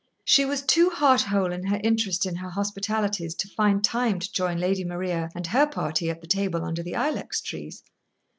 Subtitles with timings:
[0.25, 4.33] She was too heart whole in her interest in her hospitalities to find time to
[4.33, 7.83] join Lady Maria and her party at the table under the ilex trees.